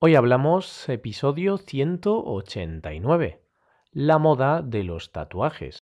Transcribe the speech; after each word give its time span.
Hoy 0.00 0.14
hablamos 0.14 0.88
episodio 0.88 1.58
189, 1.58 3.42
la 3.90 4.18
moda 4.18 4.62
de 4.62 4.84
los 4.84 5.10
tatuajes. 5.10 5.82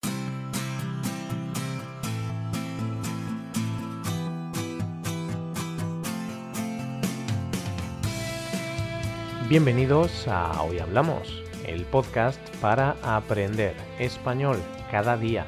Bienvenidos 9.47 10.27
a 10.27 10.59
Hoy 10.63 10.79
Hablamos, 10.79 11.43
el 11.67 11.85
podcast 11.85 12.41
para 12.61 12.95
aprender 13.03 13.75
español 13.99 14.57
cada 14.89 15.17
día. 15.17 15.45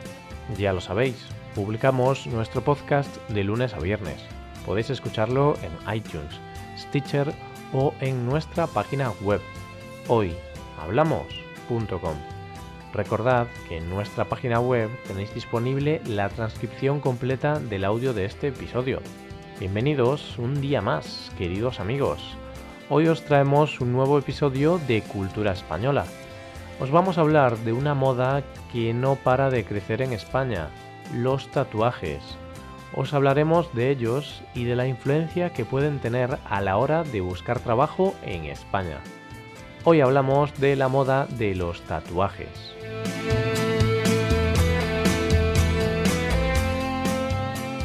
Ya 0.60 0.72
lo 0.72 0.82
sabéis, 0.82 1.28
publicamos 1.56 2.28
nuestro 2.28 2.64
podcast 2.64 3.28
de 3.30 3.44
lunes 3.44 3.74
a 3.74 3.80
viernes. 3.80 4.24
Podéis 4.68 4.92
escucharlo 4.92 5.56
en 5.64 5.96
iTunes, 5.96 6.40
Stitcher 6.78 7.34
o 7.74 7.94
en 8.00 8.26
nuestra 8.26 8.68
página 8.68 9.12
web 9.22 9.42
hoyhablamos.com. 10.08 12.16
Recordad 12.94 13.48
que 13.70 13.78
en 13.78 13.90
nuestra 13.90 14.26
página 14.26 14.60
web 14.60 14.90
tenéis 15.08 15.34
disponible 15.34 16.02
la 16.06 16.30
transcripción 16.30 17.00
completa 17.00 17.60
del 17.60 17.86
audio 17.86 18.14
de 18.14 18.26
este 18.26 18.50
episodio. 18.50 19.00
Bienvenidos 19.60 20.38
un 20.38 20.60
día 20.60 20.82
más, 20.82 21.32
queridos 21.38 21.80
amigos. 21.80 22.22
Hoy 22.90 23.08
os 23.08 23.24
traemos 23.24 23.80
un 23.80 23.94
nuevo 23.94 24.20
episodio 24.20 24.80
de 24.88 25.02
Cultura 25.04 25.54
Española. 25.54 26.04
Os 26.82 26.92
vamos 26.92 27.18
a 27.18 27.22
hablar 27.22 27.58
de 27.60 27.72
una 27.72 27.94
moda 27.94 28.44
que 28.74 28.94
no 28.94 29.16
para 29.16 29.50
de 29.50 29.64
crecer 29.64 30.02
en 30.02 30.12
España, 30.12 30.68
los 31.14 31.50
tatuajes. 31.52 32.22
Os 32.94 33.14
hablaremos 33.14 33.74
de 33.74 33.90
ellos 33.90 34.44
y 34.54 34.66
de 34.66 34.76
la 34.76 34.86
influencia 34.86 35.54
que 35.54 35.64
pueden 35.64 36.00
tener 36.00 36.38
a 36.50 36.60
la 36.60 36.76
hora 36.76 37.04
de 37.04 37.22
buscar 37.22 37.62
trabajo 37.62 38.14
en 38.22 38.44
España. 38.46 39.00
Hoy 39.86 40.02
hablamos 40.02 40.54
de 40.60 40.76
la 40.76 40.90
moda 40.90 41.26
de 41.26 41.56
los 41.56 41.82
tatuajes. 41.84 42.76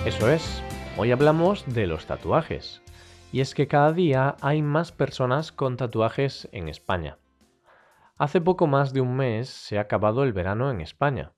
Eso 0.04 0.28
es, 0.28 0.62
hoy 0.96 1.12
hablamos 1.12 1.64
de 1.72 1.86
los 1.86 2.06
tatuajes. 2.06 2.82
Y 3.30 3.40
es 3.40 3.54
que 3.54 3.68
cada 3.68 3.92
día 3.92 4.36
hay 4.40 4.60
más 4.60 4.90
personas 4.90 5.52
con 5.52 5.76
tatuajes 5.76 6.48
en 6.50 6.68
España. 6.68 7.18
Hace 8.18 8.40
poco 8.40 8.66
más 8.66 8.92
de 8.92 9.02
un 9.02 9.14
mes 9.14 9.48
se 9.50 9.78
ha 9.78 9.82
acabado 9.82 10.24
el 10.24 10.32
verano 10.32 10.70
en 10.70 10.80
España. 10.80 11.35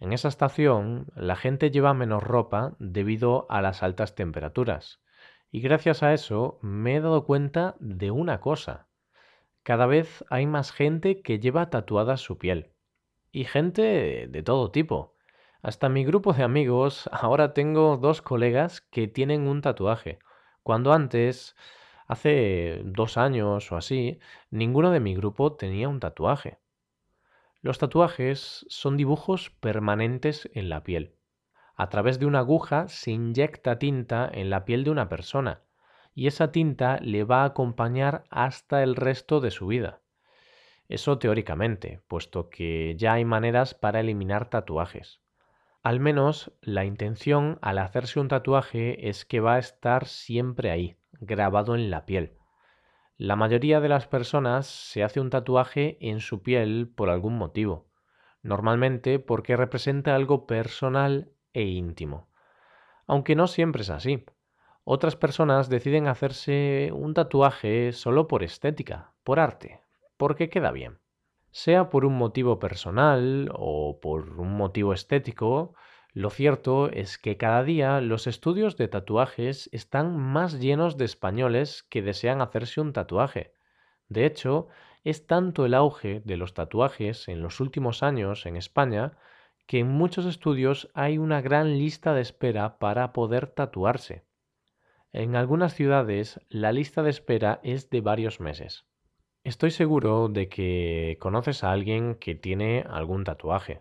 En 0.00 0.12
esa 0.12 0.28
estación 0.28 1.06
la 1.14 1.36
gente 1.36 1.70
lleva 1.70 1.94
menos 1.94 2.22
ropa 2.22 2.74
debido 2.78 3.46
a 3.48 3.62
las 3.62 3.82
altas 3.82 4.14
temperaturas. 4.14 5.00
Y 5.50 5.60
gracias 5.60 6.02
a 6.02 6.12
eso 6.12 6.58
me 6.62 6.96
he 6.96 7.00
dado 7.00 7.24
cuenta 7.24 7.76
de 7.78 8.10
una 8.10 8.40
cosa. 8.40 8.88
Cada 9.62 9.86
vez 9.86 10.24
hay 10.30 10.46
más 10.46 10.72
gente 10.72 11.22
que 11.22 11.38
lleva 11.38 11.70
tatuada 11.70 12.16
su 12.16 12.38
piel. 12.38 12.72
Y 13.32 13.44
gente 13.44 14.26
de 14.28 14.42
todo 14.42 14.70
tipo. 14.70 15.14
Hasta 15.62 15.88
mi 15.88 16.04
grupo 16.04 16.32
de 16.32 16.42
amigos 16.42 17.08
ahora 17.12 17.54
tengo 17.54 17.96
dos 17.96 18.20
colegas 18.20 18.80
que 18.80 19.08
tienen 19.08 19.48
un 19.48 19.62
tatuaje 19.62 20.18
cuando 20.64 20.94
antes, 20.94 21.54
hace 22.08 22.80
dos 22.86 23.18
años 23.18 23.70
o 23.70 23.76
así, 23.76 24.18
ninguno 24.50 24.90
de 24.90 24.98
mi 24.98 25.14
grupo 25.14 25.52
tenía 25.56 25.90
un 25.90 26.00
tatuaje. 26.00 26.58
Los 27.64 27.78
tatuajes 27.78 28.66
son 28.68 28.98
dibujos 28.98 29.48
permanentes 29.48 30.50
en 30.52 30.68
la 30.68 30.82
piel. 30.82 31.14
A 31.74 31.88
través 31.88 32.18
de 32.18 32.26
una 32.26 32.40
aguja 32.40 32.88
se 32.88 33.10
inyecta 33.10 33.78
tinta 33.78 34.30
en 34.30 34.50
la 34.50 34.66
piel 34.66 34.84
de 34.84 34.90
una 34.90 35.08
persona 35.08 35.62
y 36.14 36.26
esa 36.26 36.52
tinta 36.52 36.98
le 37.00 37.24
va 37.24 37.40
a 37.40 37.46
acompañar 37.46 38.26
hasta 38.28 38.82
el 38.82 38.96
resto 38.96 39.40
de 39.40 39.50
su 39.50 39.66
vida. 39.66 40.02
Eso 40.88 41.16
teóricamente, 41.16 42.02
puesto 42.06 42.50
que 42.50 42.96
ya 42.98 43.14
hay 43.14 43.24
maneras 43.24 43.72
para 43.72 44.00
eliminar 44.00 44.50
tatuajes. 44.50 45.22
Al 45.82 46.00
menos 46.00 46.52
la 46.60 46.84
intención 46.84 47.58
al 47.62 47.78
hacerse 47.78 48.20
un 48.20 48.28
tatuaje 48.28 49.08
es 49.08 49.24
que 49.24 49.40
va 49.40 49.54
a 49.54 49.58
estar 49.58 50.04
siempre 50.04 50.70
ahí, 50.70 50.98
grabado 51.12 51.74
en 51.74 51.88
la 51.88 52.04
piel. 52.04 52.36
La 53.16 53.36
mayoría 53.36 53.80
de 53.80 53.88
las 53.88 54.06
personas 54.06 54.66
se 54.66 55.02
hace 55.02 55.20
un 55.20 55.30
tatuaje 55.30 55.98
en 56.00 56.20
su 56.20 56.42
piel 56.42 56.92
por 56.94 57.10
algún 57.10 57.36
motivo, 57.38 57.88
normalmente 58.42 59.18
porque 59.18 59.56
representa 59.56 60.14
algo 60.14 60.46
personal 60.46 61.30
e 61.52 61.62
íntimo. 61.62 62.28
Aunque 63.06 63.36
no 63.36 63.46
siempre 63.46 63.82
es 63.82 63.90
así. 63.90 64.24
Otras 64.84 65.16
personas 65.16 65.68
deciden 65.68 66.08
hacerse 66.08 66.90
un 66.92 67.14
tatuaje 67.14 67.92
solo 67.92 68.26
por 68.26 68.42
estética, 68.42 69.14
por 69.22 69.38
arte, 69.38 69.80
porque 70.16 70.50
queda 70.50 70.72
bien 70.72 70.98
sea 71.54 71.88
por 71.88 72.04
un 72.04 72.18
motivo 72.18 72.58
personal 72.58 73.48
o 73.54 74.00
por 74.00 74.40
un 74.40 74.56
motivo 74.56 74.92
estético, 74.92 75.74
lo 76.14 76.30
cierto 76.30 76.90
es 76.92 77.18
que 77.18 77.36
cada 77.36 77.64
día 77.64 78.00
los 78.00 78.28
estudios 78.28 78.76
de 78.76 78.86
tatuajes 78.86 79.68
están 79.72 80.16
más 80.16 80.60
llenos 80.60 80.96
de 80.96 81.04
españoles 81.04 81.82
que 81.90 82.02
desean 82.02 82.40
hacerse 82.40 82.80
un 82.80 82.92
tatuaje. 82.92 83.52
De 84.08 84.24
hecho, 84.24 84.68
es 85.02 85.26
tanto 85.26 85.66
el 85.66 85.74
auge 85.74 86.22
de 86.24 86.36
los 86.36 86.54
tatuajes 86.54 87.26
en 87.26 87.42
los 87.42 87.58
últimos 87.58 88.04
años 88.04 88.46
en 88.46 88.56
España 88.56 89.18
que 89.66 89.80
en 89.80 89.88
muchos 89.88 90.24
estudios 90.24 90.88
hay 90.94 91.18
una 91.18 91.40
gran 91.40 91.78
lista 91.78 92.14
de 92.14 92.20
espera 92.20 92.78
para 92.78 93.12
poder 93.12 93.48
tatuarse. 93.48 94.24
En 95.12 95.34
algunas 95.34 95.74
ciudades 95.74 96.40
la 96.48 96.70
lista 96.70 97.02
de 97.02 97.10
espera 97.10 97.58
es 97.64 97.90
de 97.90 98.00
varios 98.02 98.38
meses. 98.38 98.86
Estoy 99.42 99.72
seguro 99.72 100.28
de 100.28 100.48
que 100.48 101.16
conoces 101.18 101.64
a 101.64 101.72
alguien 101.72 102.14
que 102.14 102.36
tiene 102.36 102.84
algún 102.88 103.24
tatuaje. 103.24 103.80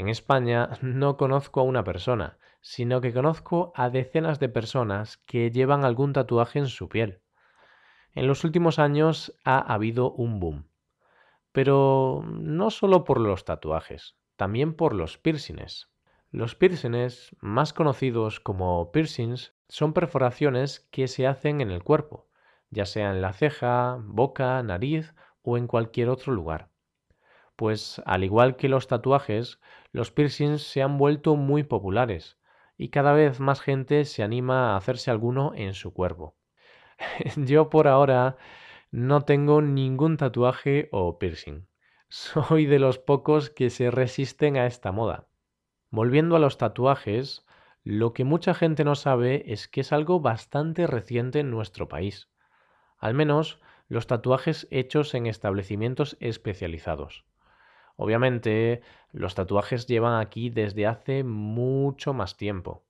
En 0.00 0.08
España 0.08 0.78
no 0.80 1.18
conozco 1.18 1.60
a 1.60 1.64
una 1.64 1.84
persona, 1.84 2.38
sino 2.62 3.02
que 3.02 3.12
conozco 3.12 3.70
a 3.76 3.90
decenas 3.90 4.40
de 4.40 4.48
personas 4.48 5.18
que 5.26 5.50
llevan 5.50 5.84
algún 5.84 6.14
tatuaje 6.14 6.58
en 6.58 6.68
su 6.68 6.88
piel. 6.88 7.20
En 8.14 8.26
los 8.26 8.42
últimos 8.44 8.78
años 8.78 9.38
ha 9.44 9.58
habido 9.58 10.12
un 10.12 10.40
boom. 10.40 10.70
Pero 11.52 12.24
no 12.24 12.70
solo 12.70 13.04
por 13.04 13.20
los 13.20 13.44
tatuajes, 13.44 14.16
también 14.36 14.72
por 14.72 14.94
los 14.94 15.18
piercings. 15.18 15.90
Los 16.30 16.54
piercings, 16.54 17.36
más 17.40 17.74
conocidos 17.74 18.40
como 18.40 18.92
piercings, 18.92 19.52
son 19.68 19.92
perforaciones 19.92 20.80
que 20.90 21.08
se 21.08 21.26
hacen 21.26 21.60
en 21.60 21.70
el 21.70 21.82
cuerpo 21.82 22.30
ya 22.70 22.86
sea 22.86 23.10
en 23.10 23.20
la 23.20 23.32
ceja, 23.32 23.98
boca, 24.00 24.62
nariz 24.62 25.12
o 25.42 25.58
en 25.58 25.66
cualquier 25.66 26.08
otro 26.08 26.32
lugar. 26.32 26.69
Pues 27.60 28.00
al 28.06 28.24
igual 28.24 28.56
que 28.56 28.70
los 28.70 28.86
tatuajes, 28.86 29.60
los 29.92 30.10
piercings 30.10 30.62
se 30.62 30.80
han 30.80 30.96
vuelto 30.96 31.36
muy 31.36 31.62
populares 31.62 32.38
y 32.78 32.88
cada 32.88 33.12
vez 33.12 33.38
más 33.38 33.60
gente 33.60 34.06
se 34.06 34.22
anima 34.22 34.72
a 34.72 34.78
hacerse 34.78 35.10
alguno 35.10 35.52
en 35.54 35.74
su 35.74 35.92
cuerpo. 35.92 36.38
Yo 37.36 37.68
por 37.68 37.86
ahora 37.86 38.38
no 38.90 39.26
tengo 39.26 39.60
ningún 39.60 40.16
tatuaje 40.16 40.88
o 40.90 41.18
piercing. 41.18 41.66
Soy 42.08 42.64
de 42.64 42.78
los 42.78 42.98
pocos 42.98 43.50
que 43.50 43.68
se 43.68 43.90
resisten 43.90 44.56
a 44.56 44.64
esta 44.64 44.90
moda. 44.90 45.28
Volviendo 45.90 46.36
a 46.36 46.38
los 46.38 46.56
tatuajes, 46.56 47.44
lo 47.84 48.14
que 48.14 48.24
mucha 48.24 48.54
gente 48.54 48.84
no 48.84 48.94
sabe 48.94 49.52
es 49.52 49.68
que 49.68 49.82
es 49.82 49.92
algo 49.92 50.20
bastante 50.20 50.86
reciente 50.86 51.40
en 51.40 51.50
nuestro 51.50 51.88
país 51.88 52.30
al 53.00 53.14
menos 53.14 53.58
los 53.88 54.06
tatuajes 54.06 54.68
hechos 54.70 55.14
en 55.14 55.26
establecimientos 55.26 56.16
especializados. 56.20 57.24
Obviamente, 58.02 58.80
los 59.12 59.34
tatuajes 59.34 59.86
llevan 59.86 60.18
aquí 60.18 60.48
desde 60.48 60.86
hace 60.86 61.22
mucho 61.22 62.14
más 62.14 62.38
tiempo. 62.38 62.82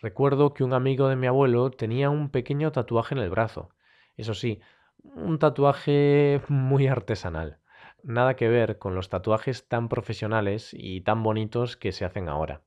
Recuerdo 0.00 0.54
que 0.54 0.64
un 0.64 0.72
amigo 0.72 1.08
de 1.10 1.16
mi 1.16 1.26
abuelo 1.26 1.70
tenía 1.70 2.08
un 2.08 2.30
pequeño 2.30 2.72
tatuaje 2.72 3.14
en 3.14 3.20
el 3.20 3.28
brazo. 3.28 3.68
Eso 4.16 4.32
sí, 4.32 4.62
un 5.02 5.38
tatuaje 5.38 6.40
muy 6.48 6.86
artesanal. 6.86 7.58
Nada 8.02 8.36
que 8.36 8.48
ver 8.48 8.78
con 8.78 8.94
los 8.94 9.10
tatuajes 9.10 9.68
tan 9.68 9.90
profesionales 9.90 10.70
y 10.72 11.02
tan 11.02 11.22
bonitos 11.22 11.76
que 11.76 11.92
se 11.92 12.06
hacen 12.06 12.30
ahora. 12.30 12.62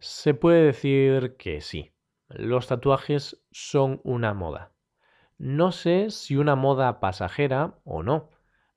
Se 0.00 0.34
puede 0.34 0.66
decir 0.66 1.36
que 1.38 1.62
sí, 1.62 1.94
los 2.28 2.66
tatuajes 2.66 3.42
son 3.50 4.02
una 4.04 4.34
moda. 4.34 4.72
No 5.38 5.72
sé 5.72 6.10
si 6.10 6.36
una 6.36 6.56
moda 6.56 7.00
pasajera 7.00 7.78
o 7.84 8.02
no. 8.02 8.28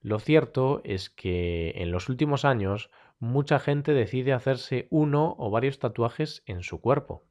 Lo 0.05 0.19
cierto 0.19 0.81
es 0.83 1.09
que 1.09 1.71
en 1.77 1.89
los 1.89 2.09
últimos 2.09 2.45
años 2.45 2.91
mucha 3.17 3.57
gente 3.57 3.91
decide 3.91 4.33
hacerse 4.33 4.85
uno 4.91 5.33
o 5.39 5.49
varios 5.49 5.79
tatuajes 5.79 6.43
en 6.45 6.61
su 6.61 6.79
cuerpo. 6.79 7.23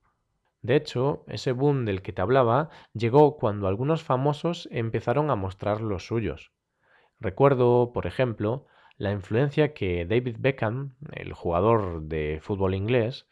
De 0.60 0.74
hecho, 0.74 1.22
ese 1.28 1.52
boom 1.52 1.84
del 1.84 2.02
que 2.02 2.12
te 2.12 2.20
hablaba 2.20 2.70
llegó 2.92 3.36
cuando 3.36 3.68
algunos 3.68 4.02
famosos 4.02 4.68
empezaron 4.72 5.30
a 5.30 5.36
mostrar 5.36 5.82
los 5.82 6.08
suyos. 6.08 6.50
Recuerdo, 7.20 7.92
por 7.94 8.08
ejemplo, 8.08 8.66
la 8.96 9.12
influencia 9.12 9.72
que 9.72 10.04
David 10.04 10.38
Beckham, 10.40 10.96
el 11.12 11.32
jugador 11.32 12.02
de 12.02 12.40
fútbol 12.42 12.74
inglés, 12.74 13.28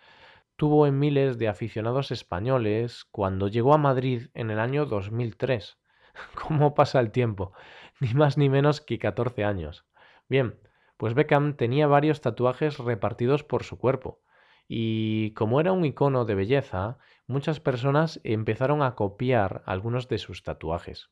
tuvo 0.55 0.87
en 0.87 1.01
miles 1.01 1.37
de 1.37 1.49
aficionados 1.49 2.13
españoles 2.13 3.07
cuando 3.11 3.49
llegó 3.49 3.75
a 3.75 3.79
Madrid 3.79 4.29
en 4.35 4.53
el 4.53 4.61
año 4.61 4.87
2003 4.87 5.82
¿Cómo 6.47 6.75
pasa 6.75 7.01
el 7.01 7.11
tiempo? 7.11 7.53
Ni 8.01 8.15
más 8.15 8.37
ni 8.37 8.49
menos 8.49 8.81
que 8.81 8.99
14 8.99 9.45
años. 9.45 9.87
Bien, 10.29 10.59
pues 10.97 11.15
Beckham 11.15 11.57
tenía 11.57 11.87
varios 11.87 12.21
tatuajes 12.21 12.79
repartidos 12.79 13.45
por 13.45 13.65
su 13.65 13.79
cuerpo. 13.79 14.21
Y 14.69 15.33
como 15.35 15.61
era 15.61 15.73
un 15.73 15.85
icono 15.85 16.25
de 16.25 16.35
belleza, 16.35 16.99
muchas 17.27 17.61
personas 17.61 18.21
empezaron 18.25 18.83
a 18.83 18.95
copiar 18.95 19.63
algunos 19.67 20.09
de 20.09 20.19
sus 20.19 20.43
tatuajes. 20.43 21.11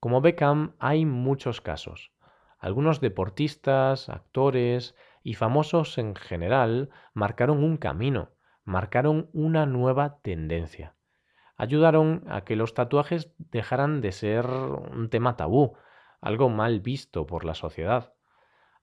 Como 0.00 0.20
Beckham 0.20 0.74
hay 0.78 1.04
muchos 1.04 1.60
casos. 1.60 2.12
Algunos 2.58 3.00
deportistas, 3.00 4.08
actores 4.08 4.94
y 5.22 5.34
famosos 5.34 5.98
en 5.98 6.14
general 6.14 6.90
marcaron 7.14 7.62
un 7.62 7.76
camino, 7.76 8.30
marcaron 8.64 9.28
una 9.32 9.66
nueva 9.66 10.20
tendencia. 10.22 10.94
Ayudaron 11.58 12.22
a 12.28 12.42
que 12.42 12.54
los 12.54 12.72
tatuajes 12.72 13.34
dejaran 13.36 14.00
de 14.00 14.12
ser 14.12 14.46
un 14.46 15.10
tema 15.10 15.36
tabú, 15.36 15.76
algo 16.20 16.48
mal 16.48 16.78
visto 16.78 17.26
por 17.26 17.44
la 17.44 17.54
sociedad. 17.54 18.14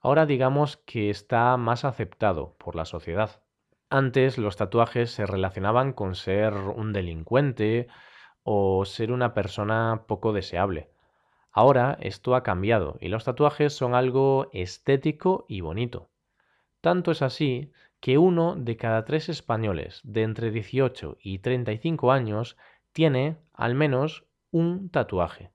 Ahora 0.02 0.26
digamos 0.26 0.76
que 0.78 1.10
está 1.10 1.56
más 1.56 1.86
aceptado 1.86 2.58
por 2.58 2.76
la 2.76 2.84
sociedad. 2.84 3.42
Antes 3.90 4.38
los 4.38 4.58
tatuajes 4.58 5.10
se 5.10 5.26
relacionaban 5.26 5.94
con 5.94 6.16
ser 6.16 6.54
un 6.54 6.92
delincuente 6.92 7.88
o 8.44 8.84
ser 8.84 9.14
una 9.14 9.34
persona 9.34 10.04
poco 10.06 10.34
deseable. 10.34 10.92
Ahora 11.52 11.98
esto 12.02 12.36
ha 12.36 12.44
cambiado 12.44 12.98
y 13.00 13.08
los 13.08 13.24
tatuajes 13.24 13.72
son 13.72 13.96
algo 13.96 14.50
estético 14.52 15.46
y 15.48 15.62
bonito. 15.62 16.10
Tanto 16.82 17.12
es 17.12 17.22
así 17.22 17.72
que 18.06 18.20
uno 18.20 18.56
de 18.56 18.78
cada 18.78 19.04
tres 19.04 19.30
españoles 19.30 20.00
de 20.04 20.22
entre 20.22 20.52
18 20.52 21.18
y 21.20 21.40
35 21.40 22.12
años 22.12 22.56
tiene 22.92 23.40
al 23.52 23.74
menos 23.74 24.28
un 24.52 24.92
tatuaje. 24.92 25.50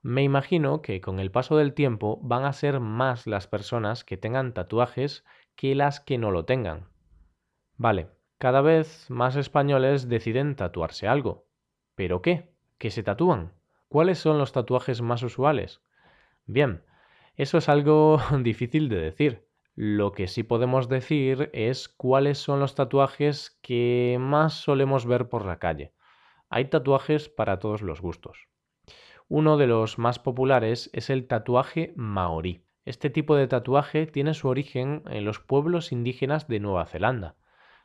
Me 0.00 0.22
imagino 0.22 0.80
que 0.80 1.00
con 1.00 1.18
el 1.18 1.32
paso 1.32 1.56
del 1.56 1.74
tiempo 1.74 2.20
van 2.22 2.44
a 2.44 2.52
ser 2.52 2.78
más 2.78 3.26
las 3.26 3.48
personas 3.48 4.04
que 4.04 4.16
tengan 4.16 4.54
tatuajes 4.54 5.24
que 5.56 5.74
las 5.74 5.98
que 5.98 6.18
no 6.18 6.30
lo 6.30 6.44
tengan. 6.44 6.86
Vale, 7.78 8.10
cada 8.38 8.60
vez 8.60 9.10
más 9.10 9.34
españoles 9.34 10.08
deciden 10.08 10.54
tatuarse 10.54 11.08
algo. 11.08 11.48
¿Pero 11.96 12.22
qué? 12.22 12.54
¿Qué 12.78 12.92
se 12.92 13.02
tatúan? 13.02 13.54
¿Cuáles 13.88 14.20
son 14.20 14.38
los 14.38 14.52
tatuajes 14.52 15.02
más 15.02 15.24
usuales? 15.24 15.82
Bien, 16.46 16.84
eso 17.34 17.58
es 17.58 17.68
algo 17.68 18.20
difícil 18.44 18.88
de 18.88 19.00
decir. 19.00 19.51
Lo 19.74 20.12
que 20.12 20.28
sí 20.28 20.42
podemos 20.42 20.90
decir 20.90 21.48
es 21.54 21.88
cuáles 21.88 22.36
son 22.38 22.60
los 22.60 22.74
tatuajes 22.74 23.58
que 23.62 24.18
más 24.20 24.52
solemos 24.52 25.06
ver 25.06 25.30
por 25.30 25.46
la 25.46 25.58
calle. 25.58 25.94
Hay 26.50 26.66
tatuajes 26.66 27.30
para 27.30 27.58
todos 27.58 27.80
los 27.80 28.02
gustos. 28.02 28.48
Uno 29.28 29.56
de 29.56 29.66
los 29.66 29.98
más 29.98 30.18
populares 30.18 30.90
es 30.92 31.08
el 31.08 31.26
tatuaje 31.26 31.94
maorí. 31.96 32.66
Este 32.84 33.08
tipo 33.08 33.34
de 33.34 33.46
tatuaje 33.48 34.06
tiene 34.06 34.34
su 34.34 34.48
origen 34.48 35.04
en 35.06 35.24
los 35.24 35.40
pueblos 35.40 35.90
indígenas 35.90 36.48
de 36.48 36.60
Nueva 36.60 36.84
Zelanda. 36.84 37.36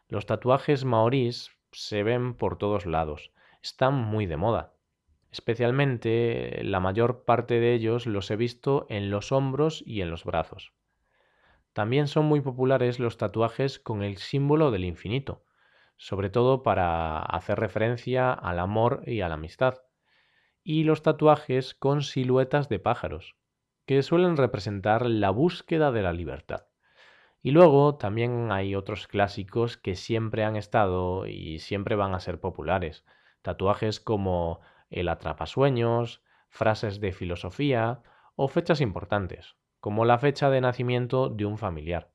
Los 0.09 0.25
tatuajes 0.25 0.83
maorís 0.83 1.51
se 1.71 2.03
ven 2.03 2.33
por 2.33 2.57
todos 2.57 2.85
lados. 2.85 3.31
Están 3.61 3.93
muy 3.93 4.25
de 4.25 4.35
moda. 4.35 4.73
Especialmente 5.31 6.61
la 6.65 6.81
mayor 6.81 7.23
parte 7.23 7.61
de 7.61 7.73
ellos 7.73 8.07
los 8.07 8.29
he 8.29 8.35
visto 8.35 8.85
en 8.89 9.09
los 9.09 9.31
hombros 9.31 9.83
y 9.85 10.01
en 10.01 10.09
los 10.09 10.25
brazos. 10.25 10.73
También 11.77 12.07
son 12.07 12.25
muy 12.25 12.41
populares 12.41 12.97
los 12.97 13.17
tatuajes 13.17 13.77
con 13.77 14.01
el 14.01 14.17
símbolo 14.17 14.71
del 14.71 14.83
infinito, 14.83 15.45
sobre 15.95 16.31
todo 16.31 16.63
para 16.63 17.19
hacer 17.19 17.59
referencia 17.59 18.33
al 18.33 18.57
amor 18.57 19.03
y 19.05 19.21
a 19.21 19.29
la 19.29 19.35
amistad. 19.35 19.83
Y 20.63 20.85
los 20.85 21.03
tatuajes 21.03 21.75
con 21.75 22.01
siluetas 22.01 22.67
de 22.67 22.79
pájaros, 22.79 23.35
que 23.85 24.01
suelen 24.01 24.37
representar 24.37 25.05
la 25.05 25.29
búsqueda 25.29 25.91
de 25.91 26.01
la 26.01 26.13
libertad. 26.13 26.65
Y 27.43 27.51
luego 27.51 27.95
también 27.97 28.51
hay 28.51 28.73
otros 28.73 29.07
clásicos 29.07 29.77
que 29.77 29.95
siempre 29.95 30.43
han 30.43 30.55
estado 30.55 31.27
y 31.27 31.59
siempre 31.59 31.95
van 31.95 32.15
a 32.15 32.19
ser 32.19 32.39
populares. 32.39 33.05
Tatuajes 33.43 33.99
como 33.99 34.61
el 34.89 35.09
atrapasueños, 35.09 36.23
frases 36.49 36.99
de 36.99 37.11
filosofía 37.11 38.01
o 38.35 38.47
fechas 38.47 38.81
importantes, 38.81 39.57
como 39.87 40.03
la 40.03 40.19
fecha 40.19 40.49
de 40.49 40.59
nacimiento 40.59 41.29
de 41.29 41.45
un 41.45 41.57
familiar. 41.57 42.11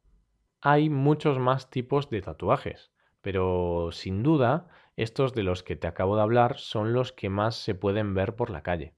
Hay 0.61 0.91
muchos 0.91 1.39
más 1.39 1.71
tipos 1.71 2.11
de 2.11 2.21
tatuajes, 2.21 2.93
pero 3.23 3.89
sin 3.93 4.23
duda 4.23 4.69
estos 4.95 5.33
de 5.33 5.43
los 5.43 5.63
que 5.63 5.75
te 5.75 5.87
acabo 5.87 6.17
de 6.17 6.21
hablar 6.21 6.59
son 6.59 6.93
los 6.93 7.13
que 7.13 7.31
más 7.31 7.57
se 7.57 7.75
pueden 7.75 8.13
ver 8.13 8.37
por 8.37 8.51
la 8.51 8.63
calle. 8.63 8.95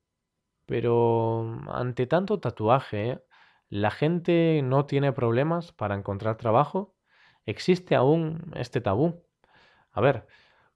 Pero 0.66 1.56
ante 1.68 2.08
tanto 2.08 2.40
tatuaje, 2.40 3.22
¿la 3.68 3.92
gente 3.92 4.60
no 4.64 4.86
tiene 4.86 5.12
problemas 5.12 5.70
para 5.70 5.94
encontrar 5.94 6.36
trabajo? 6.36 6.96
¿Existe 7.46 7.94
aún 7.94 8.50
este 8.56 8.80
tabú? 8.80 9.22
A 9.92 10.00
ver, 10.00 10.26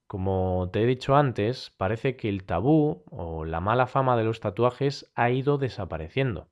como 0.06 0.70
te 0.72 0.84
he 0.84 0.86
dicho 0.86 1.16
antes, 1.16 1.74
parece 1.76 2.14
que 2.16 2.28
el 2.28 2.44
tabú 2.44 3.02
o 3.10 3.44
la 3.44 3.58
mala 3.58 3.88
fama 3.88 4.16
de 4.16 4.22
los 4.22 4.38
tatuajes 4.38 5.10
ha 5.16 5.30
ido 5.30 5.58
desapareciendo. 5.58 6.48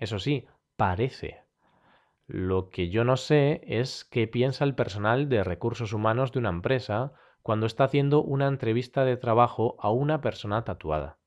Eso 0.00 0.18
sí, 0.18 0.48
parece. 0.80 1.42
Lo 2.26 2.70
que 2.70 2.88
yo 2.88 3.04
no 3.04 3.18
sé 3.18 3.60
es 3.66 4.06
qué 4.06 4.26
piensa 4.26 4.64
el 4.64 4.74
personal 4.74 5.28
de 5.28 5.44
recursos 5.44 5.92
humanos 5.92 6.32
de 6.32 6.38
una 6.38 6.48
empresa 6.48 7.12
cuando 7.42 7.66
está 7.66 7.84
haciendo 7.84 8.22
una 8.22 8.46
entrevista 8.46 9.04
de 9.04 9.18
trabajo 9.18 9.76
a 9.78 9.90
una 9.90 10.22
persona 10.22 10.64
tatuada. 10.64 11.18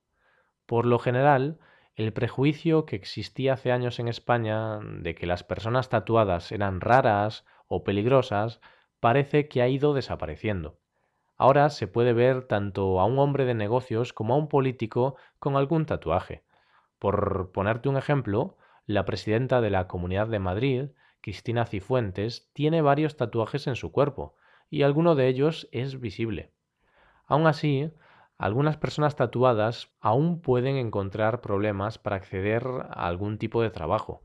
Por 0.66 0.88
lo 0.88 0.98
general, 0.98 1.60
el 1.94 2.14
prejuicio 2.14 2.88
que 2.88 2.96
existía 2.96 3.54
hace 3.54 3.72
años 3.72 4.00
en 4.00 4.08
España 4.08 4.80
de 4.80 5.14
que 5.14 5.28
las 5.28 5.44
personas 5.44 5.88
tatuadas 5.88 6.52
eran 6.52 6.82
raras 6.82 7.46
o 7.68 7.84
peligrosas 7.84 8.60
parece 9.00 9.50
que 9.50 9.62
ha 9.62 9.68
ido 9.68 9.94
desapareciendo. 9.94 10.80
Ahora 11.38 11.70
se 11.70 11.86
puede 11.86 12.14
ver 12.14 12.48
tanto 12.48 13.00
a 13.00 13.06
un 13.06 13.20
hombre 13.20 13.46
de 13.46 13.54
negocios 13.54 14.14
como 14.14 14.34
a 14.34 14.38
un 14.38 14.48
político 14.48 15.16
con 15.38 15.58
algún 15.58 15.86
tatuaje. 15.86 16.44
Por 16.98 17.52
ponerte 17.52 17.88
un 17.88 17.98
ejemplo, 17.98 18.58
la 18.86 19.06
presidenta 19.06 19.62
de 19.62 19.70
la 19.70 19.88
Comunidad 19.88 20.28
de 20.28 20.40
Madrid, 20.40 20.90
Cristina 21.22 21.66
Cifuentes, 21.66 22.50
tiene 22.54 22.82
varios 22.82 23.16
tatuajes 23.18 23.68
en 23.68 23.76
su 23.76 23.92
cuerpo, 23.92 24.36
y 24.70 24.84
alguno 24.84 25.16
de 25.16 25.28
ellos 25.28 25.70
es 25.72 26.00
visible. 26.00 26.52
Aún 27.26 27.48
así, 27.48 27.92
algunas 28.38 28.78
personas 28.78 29.16
tatuadas 29.16 29.94
aún 30.00 30.42
pueden 30.42 30.76
encontrar 30.76 31.42
problemas 31.42 31.98
para 31.98 32.16
acceder 32.18 32.66
a 32.68 33.08
algún 33.08 33.38
tipo 33.38 33.62
de 33.62 33.70
trabajo. 33.70 34.22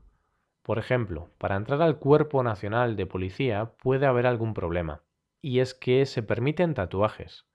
Por 0.63 0.77
ejemplo, 0.77 1.31
para 1.37 1.55
entrar 1.55 1.81
al 1.81 1.99
Cuerpo 1.99 2.43
Nacional 2.43 2.95
de 2.95 3.05
Policía 3.05 3.73
puede 3.81 4.05
haber 4.05 4.27
algún 4.27 4.53
problema 4.53 5.03
y 5.41 5.59
es 5.59 5.73
que 5.73 6.05
se 6.05 6.23
permiten 6.23 6.73
tatuajes. 6.73 7.45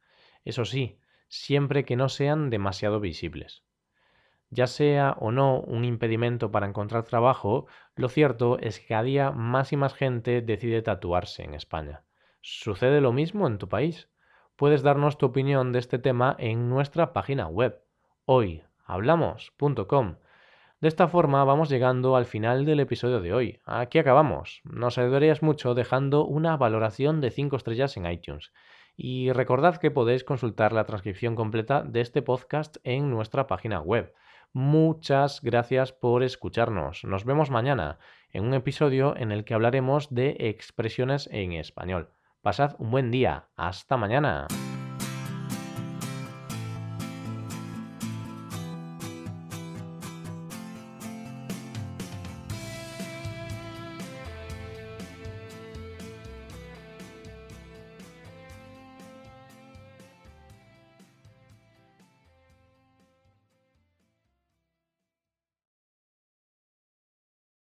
Eso 0.44 0.64
sí, 0.64 0.98
siempre 1.28 1.84
que 1.84 1.96
no 1.96 2.08
sean 2.08 2.50
demasiado 2.50 3.00
visibles. 3.00 3.62
Ya 4.54 4.66
sea 4.66 5.16
o 5.18 5.32
no 5.32 5.60
un 5.60 5.84
impedimento 5.84 6.50
para 6.50 6.66
encontrar 6.66 7.04
trabajo, 7.04 7.66
lo 7.96 8.08
cierto 8.08 8.58
es 8.58 8.78
que 8.78 8.86
cada 8.86 9.02
día 9.02 9.30
más 9.32 9.72
y 9.72 9.76
más 9.76 9.94
gente 9.94 10.42
decide 10.42 10.82
tatuarse 10.82 11.42
en 11.42 11.54
España. 11.54 12.02
¿Sucede 12.40 13.00
lo 13.00 13.12
mismo 13.12 13.46
en 13.46 13.58
tu 13.58 13.68
país? 13.68 14.08
Puedes 14.56 14.82
darnos 14.82 15.18
tu 15.18 15.26
opinión 15.26 15.72
de 15.72 15.80
este 15.80 15.98
tema 15.98 16.36
en 16.38 16.68
nuestra 16.68 17.12
página 17.12 17.48
web 17.48 17.80
hoyhablamos.com 18.26 20.16
de 20.84 20.88
esta 20.88 21.08
forma 21.08 21.42
vamos 21.44 21.70
llegando 21.70 22.14
al 22.14 22.26
final 22.26 22.66
del 22.66 22.78
episodio 22.78 23.22
de 23.22 23.32
hoy. 23.32 23.58
Aquí 23.64 23.98
acabamos. 23.98 24.60
Nos 24.64 24.98
ayudarías 24.98 25.42
mucho 25.42 25.72
dejando 25.72 26.26
una 26.26 26.58
valoración 26.58 27.22
de 27.22 27.30
5 27.30 27.56
estrellas 27.56 27.96
en 27.96 28.04
iTunes. 28.04 28.52
Y 28.94 29.32
recordad 29.32 29.78
que 29.78 29.90
podéis 29.90 30.24
consultar 30.24 30.74
la 30.74 30.84
transcripción 30.84 31.36
completa 31.36 31.82
de 31.84 32.02
este 32.02 32.20
podcast 32.20 32.76
en 32.84 33.08
nuestra 33.08 33.46
página 33.46 33.80
web. 33.80 34.12
Muchas 34.54 35.42
gracias 35.42 35.92
por 35.92 36.22
escucharnos. 36.22 37.02
Nos 37.02 37.24
vemos 37.24 37.50
mañana 37.50 37.98
en 38.30 38.44
un 38.44 38.54
episodio 38.54 39.16
en 39.16 39.32
el 39.32 39.44
que 39.44 39.52
hablaremos 39.52 40.14
de 40.14 40.36
expresiones 40.38 41.28
en 41.32 41.54
español. 41.54 42.10
Pasad 42.40 42.76
un 42.78 42.92
buen 42.92 43.10
día. 43.10 43.48
Hasta 43.56 43.96
mañana. 43.96 44.46